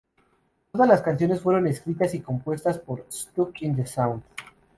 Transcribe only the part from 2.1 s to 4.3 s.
y compuestas por Stuck in the Sound.